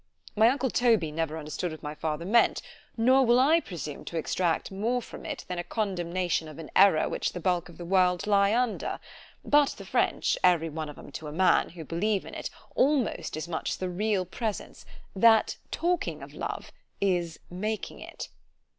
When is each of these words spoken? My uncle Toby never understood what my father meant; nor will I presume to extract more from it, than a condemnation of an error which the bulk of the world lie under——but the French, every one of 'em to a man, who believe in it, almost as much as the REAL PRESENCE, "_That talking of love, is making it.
My 0.35 0.49
uncle 0.49 0.71
Toby 0.71 1.11
never 1.11 1.37
understood 1.37 1.69
what 1.71 1.83
my 1.83 1.93
father 1.93 2.25
meant; 2.25 2.63
nor 2.97 3.23
will 3.23 3.39
I 3.39 3.59
presume 3.59 4.03
to 4.05 4.17
extract 4.17 4.71
more 4.71 4.99
from 4.99 5.27
it, 5.27 5.45
than 5.47 5.59
a 5.59 5.63
condemnation 5.63 6.47
of 6.47 6.57
an 6.57 6.71
error 6.75 7.07
which 7.07 7.33
the 7.33 7.39
bulk 7.39 7.69
of 7.69 7.77
the 7.77 7.85
world 7.85 8.25
lie 8.25 8.51
under——but 8.51 9.75
the 9.77 9.85
French, 9.85 10.39
every 10.43 10.69
one 10.69 10.89
of 10.89 10.97
'em 10.97 11.11
to 11.11 11.27
a 11.27 11.31
man, 11.31 11.69
who 11.69 11.85
believe 11.85 12.25
in 12.25 12.33
it, 12.33 12.49
almost 12.73 13.37
as 13.37 13.47
much 13.47 13.69
as 13.69 13.77
the 13.77 13.89
REAL 13.91 14.25
PRESENCE, 14.25 14.87
"_That 15.15 15.57
talking 15.69 16.23
of 16.23 16.33
love, 16.33 16.71
is 16.99 17.37
making 17.51 17.99
it. 17.99 18.29